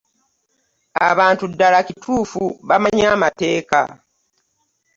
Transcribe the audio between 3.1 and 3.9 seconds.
amateeka.